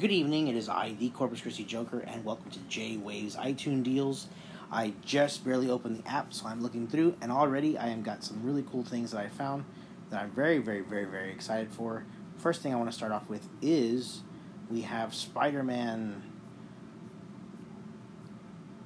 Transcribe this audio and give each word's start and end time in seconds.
Good 0.00 0.12
evening, 0.12 0.48
it 0.48 0.56
is 0.56 0.70
I, 0.70 0.94
the 0.98 1.10
Corpus 1.10 1.42
Christi 1.42 1.62
Joker, 1.62 1.98
and 2.06 2.24
welcome 2.24 2.50
to 2.52 2.58
J 2.70 2.96
Waves 2.96 3.36
iTunes 3.36 3.82
Deals. 3.82 4.28
I 4.72 4.94
just 5.04 5.44
barely 5.44 5.68
opened 5.68 6.02
the 6.02 6.08
app, 6.08 6.32
so 6.32 6.46
I'm 6.46 6.62
looking 6.62 6.88
through, 6.88 7.16
and 7.20 7.30
already 7.30 7.76
I 7.76 7.88
have 7.88 8.02
got 8.02 8.24
some 8.24 8.42
really 8.42 8.62
cool 8.62 8.82
things 8.82 9.10
that 9.10 9.20
I 9.20 9.28
found 9.28 9.66
that 10.08 10.22
I'm 10.22 10.30
very, 10.30 10.56
very, 10.56 10.80
very, 10.80 11.04
very 11.04 11.30
excited 11.30 11.70
for. 11.70 12.06
First 12.38 12.62
thing 12.62 12.72
I 12.72 12.76
want 12.76 12.90
to 12.90 12.96
start 12.96 13.12
off 13.12 13.28
with 13.28 13.46
is 13.60 14.22
we 14.70 14.80
have 14.80 15.14
Spider 15.14 15.62
Man 15.62 16.22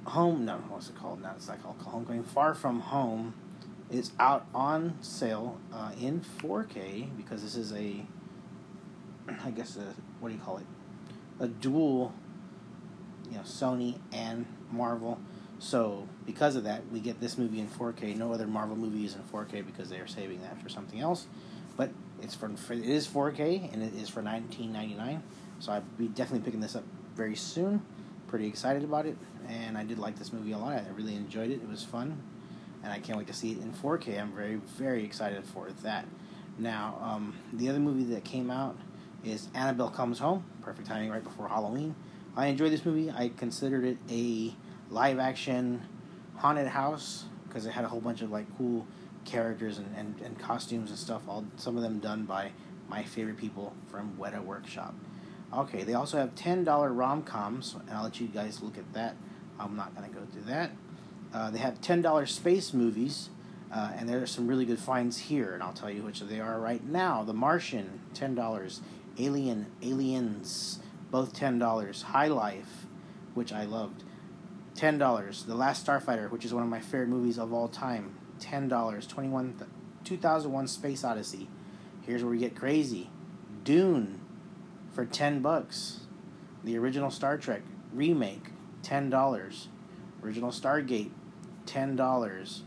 Home. 0.07 0.43
No, 0.43 0.57
what's 0.67 0.89
it 0.89 0.97
called? 0.97 1.21
No, 1.21 1.31
it's 1.33 1.47
not 1.47 1.63
called 1.63 1.77
Homecoming. 1.79 2.23
Far 2.23 2.53
From 2.53 2.81
Home 2.81 3.35
is 3.89 4.11
out 4.19 4.47
on 4.53 4.97
sale 4.99 5.61
uh, 5.73 5.91
in 5.97 6.19
4K 6.41 7.15
because 7.15 7.41
this 7.41 7.55
is 7.55 7.71
a, 7.71 8.05
I 9.45 9.51
guess, 9.51 9.77
a, 9.77 9.95
what 10.19 10.27
do 10.27 10.35
you 10.35 10.41
call 10.41 10.57
it? 10.57 10.65
A 11.39 11.47
dual, 11.47 12.13
you 13.29 13.37
know, 13.37 13.43
Sony 13.43 13.99
and 14.11 14.45
Marvel. 14.71 15.19
So 15.59 16.07
because 16.25 16.55
of 16.55 16.63
that, 16.65 16.81
we 16.91 16.99
get 16.99 17.19
this 17.19 17.37
movie 17.37 17.59
in 17.59 17.67
4K. 17.67 18.15
No 18.15 18.33
other 18.33 18.47
Marvel 18.47 18.75
movie 18.75 19.05
is 19.05 19.15
in 19.15 19.21
4K 19.23 19.65
because 19.65 19.89
they 19.89 19.99
are 19.99 20.07
saving 20.07 20.41
that 20.41 20.61
for 20.61 20.69
something 20.69 20.99
else. 20.99 21.27
But 21.77 21.91
it's 22.21 22.35
for 22.35 22.47
it 22.47 22.85
is 22.85 23.07
4K 23.07 23.73
and 23.73 23.83
it 23.83 23.93
is 23.95 24.09
for 24.09 24.21
19.99. 24.21 25.21
So 25.59 25.71
I'll 25.71 25.83
be 25.97 26.07
definitely 26.07 26.45
picking 26.45 26.59
this 26.59 26.75
up 26.75 26.83
very 27.15 27.35
soon. 27.35 27.81
Pretty 28.27 28.47
excited 28.47 28.83
about 28.83 29.05
it, 29.05 29.17
and 29.47 29.77
I 29.77 29.83
did 29.83 29.99
like 29.99 30.17
this 30.17 30.33
movie 30.33 30.51
a 30.51 30.57
lot. 30.57 30.73
I 30.73 30.83
really 30.95 31.15
enjoyed 31.15 31.51
it. 31.51 31.61
It 31.61 31.69
was 31.69 31.83
fun, 31.83 32.21
and 32.83 32.91
I 32.91 32.99
can't 32.99 33.17
wait 33.17 33.27
to 33.27 33.33
see 33.33 33.51
it 33.51 33.59
in 33.59 33.71
4K. 33.71 34.19
I'm 34.19 34.33
very 34.33 34.55
very 34.77 35.03
excited 35.03 35.45
for 35.45 35.69
that. 35.83 36.05
Now, 36.57 36.97
um, 37.01 37.35
the 37.53 37.69
other 37.69 37.79
movie 37.79 38.03
that 38.13 38.23
came 38.23 38.49
out 38.49 38.77
is 39.25 39.47
Annabelle 39.55 39.89
Comes 39.89 40.19
Home. 40.19 40.45
Perfect 40.61 40.87
timing 40.87 41.09
right 41.09 41.23
before 41.23 41.47
Halloween. 41.47 41.95
I 42.37 42.47
enjoyed 42.47 42.71
this 42.71 42.85
movie. 42.85 43.09
I 43.09 43.29
considered 43.29 43.83
it 43.83 43.97
a 44.09 44.53
live 44.89 45.19
action 45.19 45.81
haunted 46.37 46.67
house 46.67 47.25
because 47.47 47.65
it 47.65 47.71
had 47.71 47.85
a 47.85 47.87
whole 47.87 48.01
bunch 48.01 48.21
of 48.21 48.29
like 48.29 48.45
cool 48.57 48.85
characters 49.23 49.79
and, 49.79 49.93
and, 49.97 50.15
and 50.23 50.37
costumes 50.37 50.91
and 50.91 50.99
stuff. 50.99 51.23
All 51.27 51.43
some 51.57 51.75
of 51.75 51.81
them 51.81 51.99
done 51.99 52.25
by 52.25 52.51
my 52.87 53.03
favorite 53.03 53.37
people 53.37 53.73
from 53.87 54.15
Weta 54.19 54.43
Workshop. 54.43 54.93
Okay, 55.53 55.83
they 55.83 55.93
also 55.93 56.17
have 56.17 56.35
ten 56.35 56.63
dollar 56.63 56.91
rom 56.91 57.23
coms, 57.23 57.75
and 57.87 57.97
I'll 57.97 58.03
let 58.03 58.19
you 58.19 58.27
guys 58.27 58.61
look 58.61 58.77
at 58.77 58.93
that. 58.93 59.15
I'm 59.59 59.75
not 59.75 59.95
gonna 59.95 60.09
go 60.09 60.21
through 60.31 60.43
that. 60.43 60.71
Uh, 61.33 61.49
they 61.49 61.59
have 61.59 61.81
ten 61.81 62.01
dollar 62.01 62.25
space 62.27 62.73
movies, 62.73 63.29
uh, 63.73 63.91
and 63.95 64.07
there 64.07 64.21
are 64.21 64.27
some 64.27 64.47
really 64.47 64.65
good 64.65 64.79
finds 64.79 65.17
here, 65.17 65.53
and 65.53 65.63
I'll 65.63 65.73
tell 65.73 65.89
you 65.89 66.03
which 66.03 66.19
they 66.19 66.39
are 66.39 66.59
right 66.59 66.83
now. 66.83 67.23
The 67.23 67.33
Martian, 67.33 68.01
ten 68.13 68.35
dollars. 68.35 68.81
Alien, 69.17 69.67
Aliens, 69.81 70.79
both 71.11 71.33
ten 71.33 71.57
dollars. 71.59 72.01
High 72.01 72.27
Life, 72.27 72.85
which 73.33 73.53
I 73.53 73.63
loved, 73.65 74.03
ten 74.73 74.97
dollars. 74.97 75.43
The 75.43 75.55
Last 75.55 75.85
Starfighter, 75.85 76.29
which 76.29 76.45
is 76.45 76.53
one 76.53 76.63
of 76.63 76.69
my 76.69 76.81
favorite 76.81 77.09
movies 77.09 77.37
of 77.37 77.53
all 77.53 77.67
time, 77.67 78.17
ten 78.39 78.67
dollars. 78.67 79.07
Twenty 79.07 79.29
one, 79.29 79.55
two 80.03 80.17
thousand 80.17 80.51
one 80.51 80.67
Space 80.67 81.03
Odyssey. 81.03 81.47
Here's 82.01 82.23
where 82.23 82.31
we 82.31 82.37
get 82.37 82.55
crazy. 82.55 83.09
Dune, 83.63 84.21
for 84.91 85.05
ten 85.05 85.41
bucks. 85.41 86.01
The 86.63 86.77
original 86.77 87.11
Star 87.11 87.37
Trek 87.37 87.61
remake, 87.93 88.51
ten 88.81 89.09
dollars. 89.09 89.69
Original 90.23 90.51
Stargate, 90.51 91.11
ten 91.65 91.95
dollars. 91.95 92.63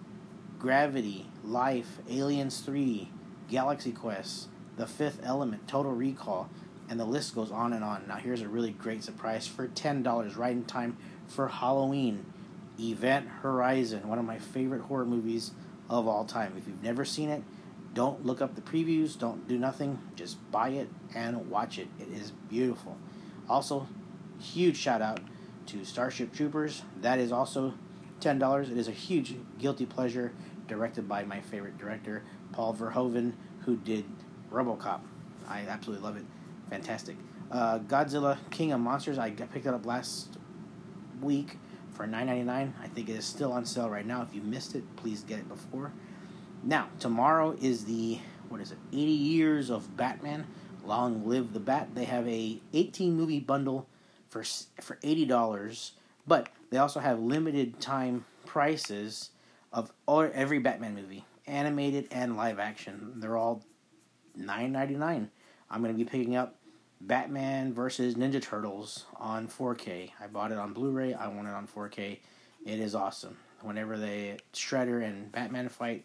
Gravity, 0.59 1.27
Life, 1.45 1.99
Aliens 2.11 2.61
Three, 2.61 3.11
Galaxy 3.49 3.93
Quest, 3.93 4.49
The 4.79 4.87
Fifth 4.87 5.21
Element, 5.25 5.67
Total 5.67 5.93
Recall, 5.93 6.49
and 6.89 6.99
the 6.99 7.05
list 7.05 7.35
goes 7.35 7.51
on 7.51 7.73
and 7.73 7.85
on. 7.85 8.05
Now 8.09 8.17
here's 8.17 8.43
a 8.43 8.49
really 8.49 8.71
great 8.71 9.03
surprise 9.03 9.47
for 9.47 9.67
ten 9.67 10.03
dollars, 10.03 10.37
right 10.37 10.53
in 10.53 10.65
time 10.65 10.97
for 11.27 11.49
Halloween. 11.49 12.25
Event 12.81 13.27
Horizon, 13.43 14.09
one 14.09 14.21
of 14.21 14.25
my 14.25 14.39
favorite 14.39 14.83
horror 14.83 15.05
movies 15.05 15.51
of 15.91 16.07
all 16.07 16.25
time. 16.25 16.55
If 16.57 16.69
you've 16.69 16.83
never 16.83 17.05
seen 17.05 17.29
it, 17.29 17.43
don't 17.93 18.25
look 18.25 18.41
up 18.41 18.55
the 18.55 18.61
previews, 18.61 19.19
don't 19.19 19.49
do 19.49 19.59
nothing, 19.59 19.99
just 20.15 20.39
buy 20.53 20.69
it 20.69 20.89
and 21.13 21.51
watch 21.51 21.79
it. 21.81 21.89
It 21.99 22.09
is 22.09 22.31
beautiful. 22.49 22.97
Also, 23.49 23.89
huge 24.39 24.77
shout 24.77 25.03
out 25.03 25.19
to 25.67 25.85
Starship 25.85 26.33
Troopers. 26.33 26.83
That 27.01 27.19
is 27.19 27.33
also 27.33 27.75
$10. 28.21 28.71
It 28.71 28.79
is 28.79 28.87
a 28.87 28.93
huge 28.93 29.35
guilty 29.59 29.87
pleasure 29.87 30.33
directed 30.69 31.09
by 31.09 31.25
my 31.25 31.41
favorite 31.41 31.79
director, 31.79 32.23
Paul 32.53 32.75
Verhoeven, 32.75 33.33
who 33.65 33.77
did 33.77 34.05
Robocop. 34.51 35.01
I 35.47 35.61
absolutely 35.61 36.05
love 36.05 36.17
it. 36.17 36.25
Fantastic. 36.71 37.17
Uh, 37.51 37.79
Godzilla 37.81 38.39
King 38.51 38.73
of 38.73 38.81
Monsters. 38.81 39.19
I 39.19 39.31
picked 39.31 39.67
it 39.67 39.75
up 39.75 39.87
last 39.87 40.39
week 41.23 41.57
for 41.93 42.07
$9.99. 42.07 42.73
I 42.81 42.87
think 42.89 43.09
it 43.09 43.17
is 43.17 43.25
still 43.25 43.53
on 43.53 43.65
sale 43.65 43.89
right 43.89 44.07
now. 44.07 44.23
If 44.23 44.35
you 44.35 44.43
missed 44.43 44.75
it, 44.75 44.85
please 44.97 45.23
get 45.23 45.39
it 45.39 45.49
before. 45.49 45.93
Now, 46.63 46.89
tomorrow 46.99 47.57
is 47.61 47.85
the 47.85 48.19
what 48.49 48.61
is 48.61 48.73
it? 48.73 48.79
80 48.93 48.99
years 48.99 49.71
of 49.71 49.97
Batman. 49.97 50.47
Long 50.85 51.27
live 51.29 51.53
the 51.53 51.61
Bat. 51.61 51.91
They 51.95 52.05
have 52.05 52.27
a 52.27 52.61
18 52.73 53.15
movie 53.15 53.41
bundle 53.41 53.87
for 54.29 54.43
for 54.81 54.97
$80, 54.97 55.91
but 56.27 56.49
they 56.71 56.79
also 56.79 57.01
have 57.01 57.21
limited 57.21 57.81
time 57.81 58.25
prices 58.47 59.31
of 59.73 59.93
all, 60.07 60.29
every 60.33 60.59
Batman 60.59 60.95
movie, 60.95 61.25
animated 61.47 62.09
and 62.11 62.37
live 62.37 62.59
action. 62.59 63.13
They're 63.17 63.37
all 63.37 63.63
$9.99. 64.39 65.29
I'm 65.71 65.83
going 65.83 65.93
to 65.93 65.99
be 65.99 66.09
picking 66.09 66.37
up 66.37 66.57
Batman 67.01 67.73
versus 67.73 68.15
Ninja 68.15 68.43
Turtles 68.43 69.05
on 69.17 69.49
4K. 69.49 70.11
I 70.21 70.27
bought 70.27 70.53
it 70.53 70.59
on 70.59 70.73
Blu-ray. 70.73 71.15
I 71.15 71.29
want 71.29 71.49
it 71.49 71.55
on 71.55 71.67
4K. 71.67 72.19
It 72.65 72.81
is 72.81 72.95
awesome. 72.95 73.37
Whenever 73.63 73.97
they 73.97 74.39
Shredder 74.53 75.05
and 75.05 75.31
Batman 75.33 75.69
fight, 75.69 76.05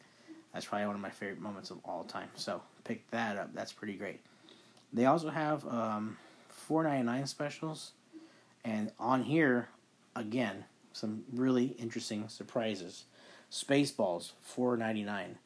that's 0.53 0.65
probably 0.65 0.87
one 0.87 0.95
of 0.95 1.01
my 1.01 1.09
favorite 1.09 1.39
moments 1.39 1.71
of 1.71 1.79
all 1.85 2.03
time. 2.03 2.29
So 2.35 2.61
pick 2.83 3.09
that 3.11 3.37
up. 3.37 3.53
That's 3.53 3.73
pretty 3.73 3.93
great. 3.93 4.21
They 4.91 5.05
also 5.05 5.29
have 5.29 5.67
um, 5.67 6.17
four 6.49 6.83
ninety 6.83 7.03
nine 7.03 7.25
specials, 7.25 7.91
and 8.63 8.91
on 8.99 9.23
here, 9.23 9.69
again, 10.15 10.65
some 10.93 11.23
really 11.33 11.75
interesting 11.79 12.27
surprises. 12.27 13.05
Spaceballs 13.51 14.33
four 14.41 14.77
ninety 14.77 15.03
nine. 15.03 15.37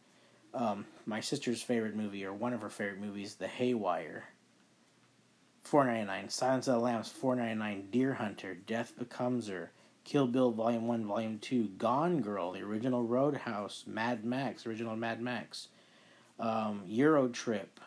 Um, 0.53 0.85
my 1.05 1.19
sister's 1.19 1.61
favorite 1.61 1.95
movie, 1.95 2.25
or 2.25 2.33
one 2.33 2.53
of 2.53 2.61
her 2.61 2.69
favorite 2.69 2.99
movies, 2.99 3.35
The 3.35 3.47
Haywire. 3.47 4.23
Four 5.63 5.85
ninety 5.85 6.05
nine. 6.05 6.29
Silence 6.29 6.67
of 6.67 6.75
the 6.75 6.79
Lambs 6.79 7.09
four 7.09 7.35
ninety 7.35 7.55
nine. 7.55 7.87
Deer 7.91 8.13
Hunter. 8.13 8.55
Death 8.55 8.93
Becomes 8.97 9.47
Her. 9.49 9.71
Kill 10.07 10.25
Bill 10.25 10.51
Volume 10.51 10.87
1, 10.87 11.05
Volume 11.05 11.37
2, 11.37 11.71
Gone 11.77 12.21
Girl, 12.21 12.53
the 12.53 12.61
original 12.61 13.03
Roadhouse, 13.03 13.83
Mad 13.85 14.23
Max, 14.23 14.65
original 14.65 14.95
Mad 14.95 15.19
Max, 15.19 15.67
um, 16.39 16.83
Euro 16.87 17.27
Trip, 17.27 17.81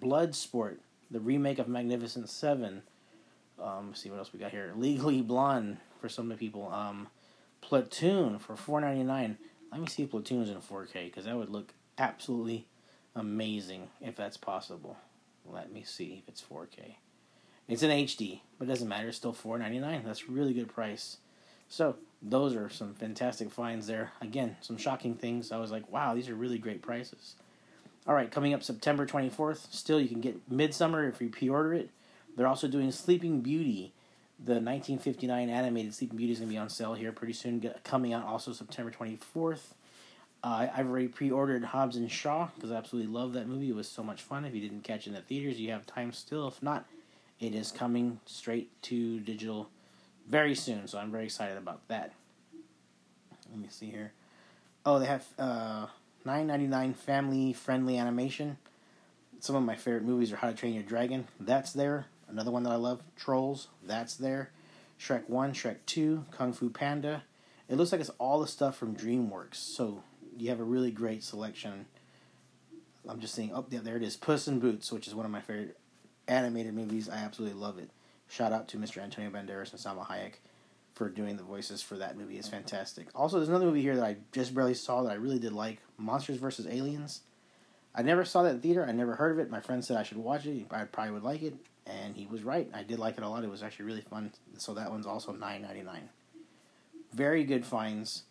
Bloodsport, 0.00 0.76
the 1.10 1.18
remake 1.18 1.58
of 1.58 1.66
Magnificent 1.66 2.28
Seven. 2.28 2.82
Um, 3.60 3.92
see 3.92 4.08
what 4.08 4.20
else 4.20 4.32
we 4.32 4.38
got 4.38 4.52
here. 4.52 4.72
Legally 4.76 5.20
Blonde 5.20 5.78
for 6.00 6.08
some 6.08 6.30
of 6.30 6.38
the 6.38 6.46
people. 6.46 6.70
Um, 6.72 7.08
Platoon 7.60 8.38
for 8.38 8.54
four 8.54 8.80
ninety 8.80 9.02
nine. 9.02 9.36
Let 9.72 9.80
me 9.80 9.88
see 9.88 10.04
if 10.04 10.10
Platoon's 10.10 10.50
in 10.50 10.60
four 10.60 10.86
K 10.86 11.06
because 11.06 11.24
that 11.24 11.36
would 11.36 11.48
look 11.48 11.72
absolutely 11.98 12.66
amazing 13.14 13.88
if 14.00 14.16
that's 14.16 14.36
possible. 14.36 14.96
Let 15.44 15.72
me 15.72 15.82
see 15.84 16.22
if 16.22 16.28
it's 16.28 16.40
four 16.40 16.66
K. 16.66 16.98
It's 17.68 17.82
an 17.82 17.90
HD, 17.90 18.40
but 18.58 18.66
it 18.66 18.68
doesn't 18.68 18.88
matter. 18.88 19.08
It's 19.08 19.16
still 19.16 19.32
four 19.32 19.58
ninety 19.58 19.78
nine. 19.78 20.02
That's 20.04 20.28
really 20.28 20.52
good 20.52 20.68
price. 20.68 21.18
So 21.68 21.96
those 22.22 22.54
are 22.54 22.68
some 22.68 22.94
fantastic 22.94 23.50
finds 23.50 23.86
there. 23.86 24.12
Again, 24.20 24.56
some 24.60 24.76
shocking 24.76 25.14
things. 25.14 25.52
I 25.52 25.58
was 25.58 25.70
like, 25.70 25.90
wow, 25.90 26.14
these 26.14 26.28
are 26.28 26.34
really 26.34 26.58
great 26.58 26.82
prices. 26.82 27.36
All 28.06 28.14
right, 28.14 28.30
coming 28.30 28.52
up 28.52 28.62
September 28.62 29.06
24th, 29.06 29.72
still 29.72 29.98
you 29.98 30.08
can 30.08 30.20
get 30.20 30.50
Midsommar 30.50 31.08
if 31.08 31.22
you 31.22 31.30
pre-order 31.30 31.72
it. 31.72 31.90
They're 32.36 32.46
also 32.46 32.68
doing 32.68 32.90
Sleeping 32.92 33.40
Beauty. 33.40 33.92
The 34.38 34.54
1959 34.54 35.48
animated 35.48 35.94
Sleeping 35.94 36.18
Beauty 36.18 36.32
is 36.32 36.38
going 36.38 36.48
to 36.50 36.52
be 36.52 36.58
on 36.58 36.68
sale 36.68 36.94
here 36.94 37.12
pretty 37.12 37.32
soon, 37.32 37.70
coming 37.82 38.12
out 38.12 38.26
also 38.26 38.52
September 38.52 38.90
24th. 38.90 39.72
Uh, 40.44 40.68
I've 40.76 40.90
already 40.90 41.08
pre-ordered 41.08 41.64
Hobbs 41.64 41.96
and 41.96 42.10
Shaw 42.12 42.48
because 42.54 42.70
I 42.70 42.76
absolutely 42.76 43.10
love 43.10 43.32
that 43.32 43.48
movie. 43.48 43.70
It 43.70 43.74
was 43.74 43.88
so 43.88 44.02
much 44.02 44.20
fun. 44.20 44.44
If 44.44 44.54
you 44.54 44.60
didn't 44.60 44.84
catch 44.84 45.06
it 45.06 45.10
in 45.10 45.14
the 45.14 45.22
theaters, 45.22 45.58
you 45.58 45.70
have 45.70 45.86
time 45.86 46.12
still. 46.12 46.46
If 46.46 46.62
not, 46.62 46.84
it 47.40 47.54
is 47.54 47.72
coming 47.72 48.20
straight 48.26 48.70
to 48.82 49.20
digital 49.20 49.70
very 50.28 50.54
soon, 50.54 50.86
so 50.86 50.98
I'm 50.98 51.10
very 51.10 51.24
excited 51.24 51.56
about 51.56 51.88
that. 51.88 52.12
Let 53.50 53.58
me 53.58 53.68
see 53.70 53.86
here. 53.86 54.12
Oh, 54.84 54.98
they 54.98 55.06
have 55.06 55.24
uh, 55.38 55.86
nine 56.26 56.46
ninety 56.46 56.66
nine 56.66 56.92
family 56.92 57.54
friendly 57.54 57.96
animation. 57.96 58.58
Some 59.40 59.56
of 59.56 59.62
my 59.62 59.76
favorite 59.76 60.04
movies 60.04 60.30
are 60.30 60.36
How 60.36 60.48
to 60.50 60.54
Train 60.54 60.74
Your 60.74 60.82
Dragon. 60.82 61.26
That's 61.40 61.72
there. 61.72 62.06
Another 62.28 62.50
one 62.50 62.64
that 62.64 62.72
I 62.72 62.76
love, 62.76 63.02
Trolls. 63.16 63.68
That's 63.82 64.14
there. 64.16 64.50
Shrek 65.00 65.26
One, 65.26 65.54
Shrek 65.54 65.78
Two, 65.86 66.26
Kung 66.30 66.52
Fu 66.52 66.68
Panda. 66.68 67.22
It 67.66 67.76
looks 67.76 67.92
like 67.92 68.00
it's 68.02 68.10
all 68.18 68.40
the 68.40 68.46
stuff 68.46 68.76
from 68.76 68.94
DreamWorks. 68.94 69.54
So 69.54 70.02
you 70.36 70.50
have 70.50 70.60
a 70.60 70.64
really 70.64 70.90
great 70.90 71.22
selection. 71.22 71.86
I'm 73.08 73.20
just 73.20 73.34
saying, 73.34 73.52
oh, 73.54 73.66
yeah, 73.70 73.80
there 73.82 73.96
it 73.96 74.02
is. 74.02 74.16
Puss 74.16 74.48
in 74.48 74.60
Boots, 74.60 74.90
which 74.90 75.06
is 75.06 75.14
one 75.14 75.26
of 75.26 75.32
my 75.32 75.40
favorite 75.40 75.76
animated 76.28 76.74
movies. 76.74 77.08
I 77.08 77.16
absolutely 77.16 77.58
love 77.58 77.78
it. 77.78 77.90
shout 78.28 78.52
out 78.52 78.68
to 78.68 78.78
Mr. 78.78 79.02
Antonio 79.02 79.30
Banderas 79.30 79.72
and 79.72 79.80
Salma 79.80 80.06
Hayek 80.06 80.34
for 80.94 81.08
doing 81.08 81.36
the 81.36 81.42
voices 81.42 81.82
for 81.82 81.96
that 81.98 82.16
movie. 82.16 82.38
It's 82.38 82.48
fantastic. 82.48 83.08
Also, 83.14 83.36
there's 83.36 83.48
another 83.48 83.66
movie 83.66 83.82
here 83.82 83.96
that 83.96 84.04
I 84.04 84.16
just 84.32 84.54
barely 84.54 84.74
saw 84.74 85.02
that 85.02 85.10
I 85.10 85.16
really 85.16 85.38
did 85.38 85.52
like 85.52 85.80
Monsters 85.98 86.38
vs. 86.38 86.66
Aliens. 86.66 87.22
I 87.94 88.02
never 88.02 88.24
saw 88.24 88.42
that 88.42 88.54
in 88.54 88.60
theater. 88.60 88.84
I 88.88 88.92
never 88.92 89.16
heard 89.16 89.32
of 89.32 89.38
it. 89.38 89.50
My 89.50 89.60
friend 89.60 89.84
said 89.84 89.96
I 89.96 90.02
should 90.02 90.18
watch 90.18 90.46
it. 90.46 90.66
I 90.70 90.84
probably 90.84 91.12
would 91.12 91.22
like 91.22 91.42
it, 91.42 91.54
and 91.86 92.16
he 92.16 92.26
was 92.26 92.42
right. 92.42 92.68
I 92.74 92.82
did 92.82 92.98
like 92.98 93.18
it 93.18 93.24
a 93.24 93.28
lot. 93.28 93.44
It 93.44 93.50
was 93.50 93.62
actually 93.62 93.84
really 93.86 94.00
fun. 94.00 94.32
So 94.56 94.74
that 94.74 94.90
one's 94.90 95.06
also 95.06 95.32
nine 95.32 95.62
ninety 95.62 95.82
nine. 95.82 96.08
Very 97.12 97.44
good 97.44 97.64
finds. 97.64 98.24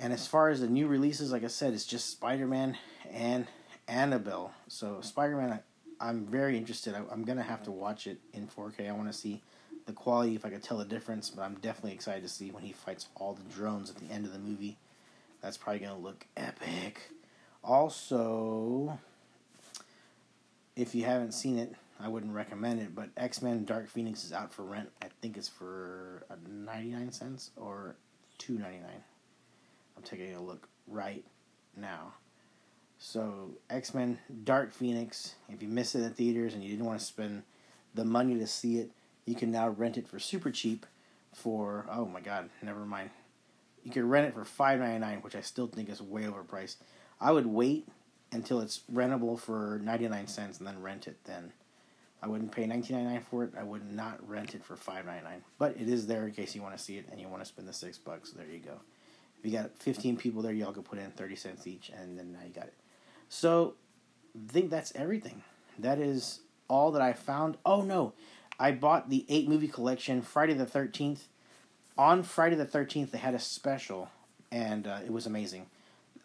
And 0.00 0.12
as 0.12 0.26
far 0.26 0.48
as 0.48 0.60
the 0.60 0.68
new 0.68 0.86
releases, 0.86 1.32
like 1.32 1.44
I 1.44 1.48
said, 1.48 1.74
it's 1.74 1.84
just 1.84 2.10
Spider 2.10 2.46
Man 2.46 2.78
and 3.10 3.46
Annabelle. 3.88 4.52
So 4.68 5.00
Spider 5.00 5.36
Man, 5.36 5.60
I'm 6.00 6.24
very 6.24 6.56
interested. 6.56 6.94
I, 6.94 7.12
am 7.12 7.24
gonna 7.24 7.42
have 7.42 7.64
to 7.64 7.72
watch 7.72 8.06
it 8.06 8.18
in 8.32 8.46
4K. 8.46 8.88
I 8.88 8.92
want 8.92 9.08
to 9.08 9.18
see 9.18 9.42
the 9.86 9.92
quality 9.92 10.36
if 10.36 10.44
I 10.44 10.50
could 10.50 10.62
tell 10.62 10.78
the 10.78 10.84
difference. 10.84 11.30
But 11.30 11.42
I'm 11.42 11.56
definitely 11.56 11.94
excited 11.94 12.22
to 12.22 12.28
see 12.28 12.50
when 12.50 12.62
he 12.62 12.72
fights 12.72 13.08
all 13.16 13.34
the 13.34 13.42
drones 13.54 13.90
at 13.90 13.96
the 13.96 14.12
end 14.12 14.24
of 14.24 14.32
the 14.32 14.38
movie. 14.38 14.76
That's 15.40 15.56
probably 15.56 15.80
gonna 15.80 15.98
look 15.98 16.26
epic. 16.36 17.10
Also, 17.64 18.98
if 20.76 20.94
you 20.94 21.04
haven't 21.04 21.32
seen 21.32 21.58
it, 21.58 21.74
I 21.98 22.06
wouldn't 22.06 22.32
recommend 22.32 22.80
it. 22.80 22.94
But 22.94 23.08
X 23.16 23.42
Men 23.42 23.64
Dark 23.64 23.88
Phoenix 23.88 24.24
is 24.24 24.32
out 24.32 24.52
for 24.52 24.62
rent. 24.62 24.90
I 25.02 25.06
think 25.20 25.36
it's 25.36 25.48
for 25.48 26.24
uh, 26.30 26.36
ninety 26.48 26.90
nine 26.90 27.10
cents 27.10 27.50
or 27.56 27.96
two 28.38 28.58
ninety 28.58 28.78
nine. 28.78 29.02
I'm 29.98 30.04
taking 30.04 30.32
a 30.34 30.40
look 30.40 30.68
right 30.86 31.24
now. 31.76 32.14
So 32.98 33.50
X 33.68 33.94
Men 33.94 34.18
Dark 34.44 34.72
Phoenix. 34.72 35.34
If 35.48 35.60
you 35.60 35.68
missed 35.68 35.96
it 35.96 36.02
in 36.02 36.12
theaters 36.12 36.54
and 36.54 36.62
you 36.62 36.70
didn't 36.70 36.86
want 36.86 37.00
to 37.00 37.04
spend 37.04 37.42
the 37.94 38.04
money 38.04 38.38
to 38.38 38.46
see 38.46 38.78
it, 38.78 38.92
you 39.26 39.34
can 39.34 39.50
now 39.50 39.68
rent 39.68 39.98
it 39.98 40.08
for 40.08 40.18
super 40.18 40.50
cheap. 40.50 40.86
For 41.34 41.84
oh 41.90 42.06
my 42.06 42.20
god, 42.20 42.48
never 42.62 42.86
mind. 42.86 43.10
You 43.82 43.90
can 43.90 44.08
rent 44.08 44.26
it 44.26 44.34
for 44.34 44.44
five 44.44 44.78
ninety 44.78 44.98
nine, 45.00 45.18
which 45.18 45.34
I 45.34 45.40
still 45.40 45.66
think 45.66 45.88
is 45.88 46.00
way 46.00 46.22
overpriced. 46.22 46.76
I 47.20 47.32
would 47.32 47.46
wait 47.46 47.88
until 48.30 48.60
it's 48.60 48.82
rentable 48.92 49.38
for 49.38 49.80
99 49.82 50.26
cents 50.26 50.58
and 50.58 50.66
then 50.66 50.80
rent 50.82 51.08
it 51.08 51.16
then. 51.24 51.52
I 52.22 52.28
wouldn't 52.28 52.52
pay 52.52 52.64
19.99 52.64 53.22
for 53.24 53.44
it. 53.44 53.52
I 53.58 53.62
would 53.62 53.90
not 53.90 54.28
rent 54.28 54.54
it 54.54 54.64
for 54.64 54.76
5.99. 54.76 55.22
But 55.58 55.76
it 55.76 55.88
is 55.88 56.06
there 56.06 56.26
in 56.26 56.32
case 56.32 56.54
you 56.54 56.62
want 56.62 56.76
to 56.76 56.82
see 56.82 56.98
it 56.98 57.06
and 57.10 57.20
you 57.20 57.28
want 57.28 57.42
to 57.42 57.48
spend 57.48 57.66
the 57.66 57.72
6 57.72 57.98
bucks. 57.98 58.32
There 58.32 58.46
you 58.46 58.58
go. 58.58 58.80
If 59.38 59.50
you 59.50 59.56
got 59.56 59.70
15 59.78 60.16
people 60.16 60.42
there, 60.42 60.52
y'all 60.52 60.72
can 60.72 60.82
put 60.82 60.98
in 60.98 61.10
30 61.10 61.36
cents 61.36 61.66
each 61.66 61.90
and 61.90 62.18
then 62.18 62.32
now 62.32 62.40
you 62.44 62.52
got 62.52 62.64
it. 62.64 62.74
So, 63.28 63.74
I 64.34 64.52
think 64.52 64.70
that's 64.70 64.92
everything. 64.94 65.42
That 65.78 65.98
is 65.98 66.40
all 66.68 66.90
that 66.92 67.02
I 67.02 67.12
found. 67.12 67.56
Oh 67.64 67.82
no. 67.82 68.14
I 68.58 68.72
bought 68.72 69.10
the 69.10 69.24
8 69.28 69.48
movie 69.48 69.68
collection 69.68 70.22
Friday 70.22 70.54
the 70.54 70.66
13th. 70.66 71.20
On 71.96 72.22
Friday 72.22 72.56
the 72.56 72.66
13th 72.66 73.10
they 73.10 73.18
had 73.18 73.34
a 73.34 73.38
special 73.38 74.10
and 74.50 74.86
uh, 74.86 74.98
it 75.04 75.12
was 75.12 75.26
amazing 75.26 75.66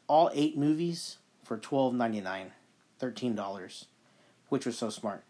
all 0.07 0.29
eight 0.33 0.57
movies 0.57 1.17
for 1.43 1.57
twelve 1.57 1.93
ninety 1.93 2.21
nine, 2.21 2.51
thirteen 2.99 3.35
dollars, 3.35 3.85
which 4.49 4.65
was 4.65 4.77
so 4.77 4.89
smart. 4.89 5.23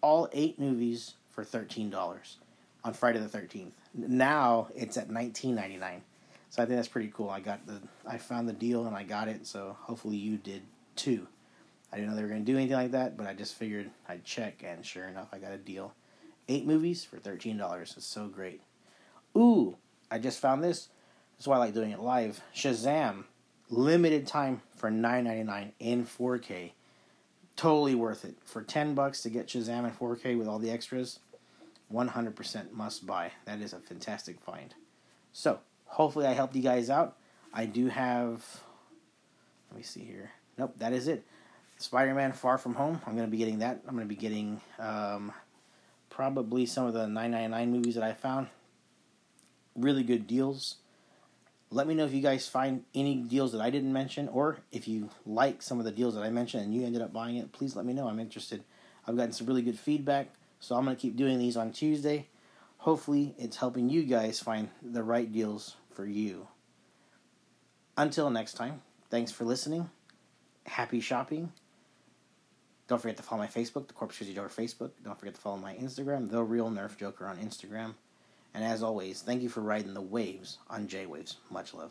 All 0.00 0.28
eight 0.32 0.58
movies 0.58 1.14
for 1.30 1.44
thirteen 1.44 1.90
dollars 1.90 2.38
on 2.84 2.94
Friday 2.94 3.18
the 3.18 3.28
thirteenth. 3.28 3.74
Now 3.94 4.68
it's 4.74 4.96
at 4.96 5.10
nineteen 5.10 5.54
ninety 5.54 5.76
nine. 5.76 6.02
So 6.52 6.62
I 6.62 6.66
think 6.66 6.76
that's 6.76 6.88
pretty 6.88 7.10
cool. 7.14 7.30
I 7.30 7.40
got 7.40 7.66
the 7.66 7.80
I 8.06 8.18
found 8.18 8.46
the 8.46 8.52
deal 8.52 8.86
and 8.86 8.94
I 8.94 9.04
got 9.04 9.26
it. 9.26 9.46
So 9.46 9.74
hopefully 9.80 10.18
you 10.18 10.36
did 10.36 10.60
too. 10.96 11.26
I 11.90 11.96
didn't 11.96 12.10
know 12.10 12.16
they 12.16 12.22
were 12.22 12.28
going 12.28 12.44
to 12.44 12.52
do 12.52 12.58
anything 12.58 12.76
like 12.76 12.90
that, 12.90 13.16
but 13.16 13.26
I 13.26 13.32
just 13.32 13.54
figured 13.54 13.90
I'd 14.06 14.24
check, 14.24 14.62
and 14.62 14.84
sure 14.84 15.08
enough, 15.08 15.28
I 15.32 15.38
got 15.38 15.52
a 15.52 15.56
deal. 15.56 15.94
Eight 16.48 16.66
movies 16.66 17.04
for 17.04 17.16
thirteen 17.16 17.56
dollars. 17.56 17.94
It's 17.96 18.04
so 18.04 18.28
great. 18.28 18.60
Ooh, 19.34 19.78
I 20.10 20.18
just 20.18 20.40
found 20.40 20.62
this. 20.62 20.88
That's 21.38 21.46
why 21.46 21.56
I 21.56 21.60
like 21.60 21.72
doing 21.72 21.90
it 21.90 22.00
live. 22.00 22.42
Shazam 22.54 23.24
limited 23.70 24.26
time 24.26 24.60
for 24.76 24.90
nine 24.90 25.24
ninety 25.24 25.44
nine 25.44 25.72
in 25.80 26.04
4K. 26.04 26.72
Totally 27.56 27.94
worth 27.94 28.26
it 28.26 28.36
for 28.44 28.60
ten 28.60 28.94
bucks 28.94 29.22
to 29.22 29.30
get 29.30 29.46
Shazam 29.48 29.84
in 29.84 29.92
4K 29.92 30.36
with 30.36 30.48
all 30.48 30.58
the 30.58 30.70
extras. 30.70 31.18
100% 31.90 32.72
must 32.72 33.06
buy. 33.06 33.32
That 33.46 33.60
is 33.60 33.72
a 33.72 33.78
fantastic 33.78 34.40
find. 34.40 34.74
So, 35.32 35.60
hopefully, 35.92 36.26
I 36.26 36.32
helped 36.32 36.56
you 36.56 36.62
guys 36.62 36.90
out. 36.90 37.16
I 37.52 37.66
do 37.66 37.88
have. 37.88 38.44
Let 39.70 39.76
me 39.76 39.82
see 39.82 40.00
here. 40.00 40.30
Nope, 40.58 40.74
that 40.78 40.92
is 40.92 41.06
it. 41.06 41.24
Spider 41.78 42.14
Man 42.14 42.32
Far 42.32 42.58
From 42.58 42.74
Home. 42.74 43.00
I'm 43.06 43.14
going 43.14 43.26
to 43.26 43.30
be 43.30 43.38
getting 43.38 43.58
that. 43.60 43.82
I'm 43.86 43.94
going 43.94 44.06
to 44.06 44.14
be 44.14 44.20
getting 44.20 44.60
um, 44.78 45.32
probably 46.10 46.66
some 46.66 46.86
of 46.86 46.94
the 46.94 47.06
999 47.06 47.70
movies 47.70 47.94
that 47.94 48.04
I 48.04 48.12
found. 48.12 48.48
Really 49.74 50.02
good 50.02 50.26
deals. 50.26 50.76
Let 51.70 51.86
me 51.86 51.94
know 51.94 52.04
if 52.04 52.12
you 52.12 52.20
guys 52.20 52.46
find 52.46 52.84
any 52.94 53.16
deals 53.16 53.52
that 53.52 53.60
I 53.62 53.70
didn't 53.70 53.92
mention, 53.92 54.28
or 54.28 54.58
if 54.70 54.86
you 54.86 55.08
like 55.24 55.62
some 55.62 55.78
of 55.78 55.84
the 55.84 55.92
deals 55.92 56.14
that 56.14 56.22
I 56.22 56.30
mentioned 56.30 56.64
and 56.64 56.74
you 56.74 56.84
ended 56.84 57.00
up 57.00 57.12
buying 57.12 57.36
it. 57.36 57.52
Please 57.52 57.74
let 57.74 57.86
me 57.86 57.94
know. 57.94 58.08
I'm 58.08 58.20
interested. 58.20 58.62
I've 59.06 59.16
gotten 59.16 59.32
some 59.32 59.46
really 59.46 59.62
good 59.62 59.78
feedback, 59.78 60.28
so 60.60 60.76
I'm 60.76 60.84
going 60.84 60.96
to 60.96 61.00
keep 61.00 61.16
doing 61.16 61.38
these 61.38 61.56
on 61.56 61.72
Tuesday. 61.72 62.28
Hopefully, 62.76 63.34
it's 63.38 63.56
helping 63.56 63.88
you 63.88 64.02
guys 64.02 64.40
find 64.40 64.68
the 64.82 65.02
right 65.02 65.32
deals 65.32 65.76
for 65.92 66.06
you. 66.06 66.48
Until 67.96 68.30
next 68.30 68.54
time, 68.54 68.82
thanks 69.10 69.30
for 69.30 69.44
listening. 69.44 69.90
Happy 70.66 71.00
shopping. 71.00 71.52
Don't 72.88 73.00
forget 73.00 73.16
to 73.16 73.22
follow 73.22 73.42
my 73.42 73.48
Facebook, 73.48 73.86
the 73.86 73.94
Corpus 73.94 74.16
Christi 74.16 74.34
Joker 74.34 74.48
Facebook. 74.48 74.90
Don't 75.04 75.18
forget 75.18 75.34
to 75.34 75.40
follow 75.40 75.56
my 75.56 75.74
Instagram, 75.74 76.30
The 76.30 76.42
Real 76.42 76.70
Nerf 76.70 76.96
Joker 76.96 77.26
on 77.26 77.38
Instagram. 77.38 77.94
And 78.54 78.64
as 78.64 78.82
always, 78.82 79.22
thank 79.22 79.42
you 79.42 79.48
for 79.48 79.60
riding 79.60 79.94
the 79.94 80.00
waves 80.00 80.58
on 80.68 80.88
J 80.88 81.06
Waves. 81.06 81.36
Much 81.50 81.72
love. 81.74 81.90